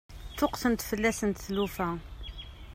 [0.31, 1.89] Ṭṭuqqtent fell-asent tlufa.